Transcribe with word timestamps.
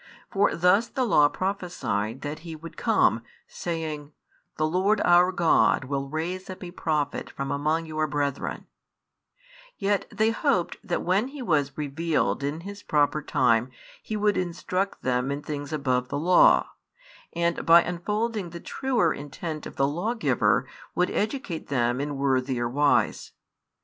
For 0.31 0.55
thus 0.55 0.87
the 0.87 1.03
Law 1.03 1.29
prophesied 1.29 2.21
that 2.21 2.39
He 2.39 2.55
would 2.55 2.75
come, 2.75 3.21
saying: 3.47 4.13
The 4.57 4.65
Lord 4.65 4.99
our 5.05 5.31
God 5.31 5.83
will 5.83 6.09
raise 6.09 6.49
up 6.49 6.63
a 6.63 6.71
Prophet 6.71 7.29
from 7.29 7.51
among 7.51 7.85
your 7.85 8.07
brethren; 8.07 8.65
yet 9.77 10.07
they 10.11 10.31
hoped 10.31 10.77
that 10.83 11.03
when 11.03 11.27
He 11.27 11.43
was 11.43 11.77
revealed 11.77 12.41
in 12.43 12.61
His 12.61 12.81
proper 12.81 13.21
time 13.21 13.69
He 14.01 14.17
would 14.17 14.37
instruct 14.37 15.03
them 15.03 15.29
in 15.29 15.43
things 15.43 15.71
above 15.71 16.07
the 16.09 16.17
Law, 16.17 16.71
and 17.33 17.63
by 17.63 17.83
unfolding 17.83 18.49
the 18.49 18.59
truer 18.59 19.13
intent 19.13 19.67
of 19.67 19.75
the 19.75 19.87
Lawgiver 19.87 20.67
would 20.95 21.11
educate 21.11 21.67
them 21.67 22.01
in 22.01 22.17
worthier 22.17 22.67
wise. 22.67 23.33